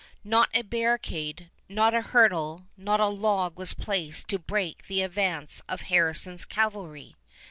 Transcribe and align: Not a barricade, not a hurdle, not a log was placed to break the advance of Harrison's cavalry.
Not 0.23 0.49
a 0.55 0.63
barricade, 0.63 1.51
not 1.69 1.93
a 1.93 2.01
hurdle, 2.01 2.65
not 2.75 2.99
a 2.99 3.05
log 3.05 3.55
was 3.59 3.75
placed 3.75 4.27
to 4.29 4.39
break 4.39 4.87
the 4.87 5.03
advance 5.03 5.61
of 5.69 5.81
Harrison's 5.81 6.43
cavalry. 6.43 7.15